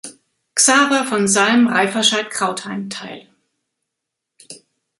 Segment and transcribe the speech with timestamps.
[0.55, 3.27] Xaver von Salm-Reifferscheidt-Krautheim teil.